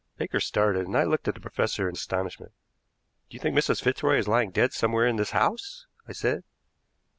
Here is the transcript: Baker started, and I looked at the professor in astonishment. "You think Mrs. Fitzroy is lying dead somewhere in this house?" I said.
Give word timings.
Baker 0.17 0.39
started, 0.39 0.87
and 0.87 0.97
I 0.97 1.03
looked 1.03 1.27
at 1.27 1.35
the 1.35 1.39
professor 1.39 1.87
in 1.87 1.93
astonishment. 1.93 2.53
"You 3.29 3.37
think 3.37 3.55
Mrs. 3.55 3.83
Fitzroy 3.83 4.17
is 4.17 4.27
lying 4.27 4.49
dead 4.49 4.73
somewhere 4.73 5.05
in 5.05 5.17
this 5.17 5.29
house?" 5.29 5.85
I 6.07 6.11
said. 6.11 6.43